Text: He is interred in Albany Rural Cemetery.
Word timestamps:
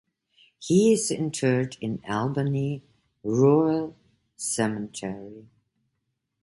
He 0.57 0.93
is 0.93 1.11
interred 1.11 1.77
in 1.79 2.01
Albany 2.09 2.81
Rural 3.23 3.95
Cemetery. 4.35 5.45